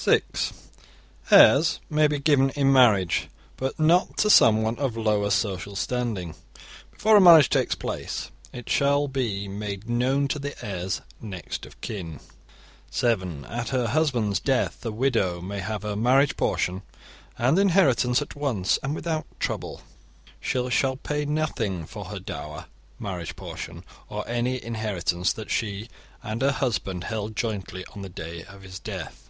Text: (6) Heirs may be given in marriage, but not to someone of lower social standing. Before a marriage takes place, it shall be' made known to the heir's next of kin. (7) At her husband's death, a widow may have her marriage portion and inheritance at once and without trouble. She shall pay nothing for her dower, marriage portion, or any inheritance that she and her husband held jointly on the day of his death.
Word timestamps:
(6) 0.00 0.52
Heirs 1.28 1.80
may 1.90 2.06
be 2.06 2.20
given 2.20 2.50
in 2.50 2.72
marriage, 2.72 3.26
but 3.56 3.80
not 3.80 4.16
to 4.18 4.30
someone 4.30 4.78
of 4.78 4.96
lower 4.96 5.28
social 5.28 5.74
standing. 5.74 6.36
Before 6.92 7.16
a 7.16 7.20
marriage 7.20 7.50
takes 7.50 7.74
place, 7.74 8.30
it 8.52 8.70
shall 8.70 9.08
be' 9.08 9.48
made 9.48 9.88
known 9.90 10.28
to 10.28 10.38
the 10.38 10.54
heir's 10.64 11.00
next 11.20 11.66
of 11.66 11.80
kin. 11.80 12.20
(7) 12.92 13.44
At 13.46 13.70
her 13.70 13.88
husband's 13.88 14.38
death, 14.38 14.86
a 14.86 14.92
widow 14.92 15.40
may 15.40 15.58
have 15.58 15.82
her 15.82 15.96
marriage 15.96 16.36
portion 16.36 16.82
and 17.36 17.58
inheritance 17.58 18.22
at 18.22 18.36
once 18.36 18.78
and 18.84 18.94
without 18.94 19.26
trouble. 19.40 19.82
She 20.38 20.64
shall 20.70 20.94
pay 20.96 21.24
nothing 21.24 21.86
for 21.86 22.04
her 22.04 22.20
dower, 22.20 22.66
marriage 23.00 23.34
portion, 23.34 23.82
or 24.08 24.26
any 24.28 24.62
inheritance 24.62 25.32
that 25.32 25.50
she 25.50 25.88
and 26.22 26.40
her 26.40 26.52
husband 26.52 27.02
held 27.02 27.34
jointly 27.34 27.84
on 27.86 28.02
the 28.02 28.08
day 28.08 28.44
of 28.44 28.62
his 28.62 28.78
death. 28.78 29.24